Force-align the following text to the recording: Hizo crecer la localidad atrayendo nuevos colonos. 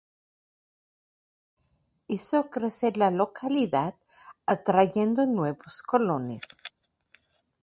Hizo 2.07 2.49
crecer 2.49 2.97
la 2.97 3.11
localidad 3.11 3.93
atrayendo 4.47 5.27
nuevos 5.27 5.83
colonos. 5.83 6.41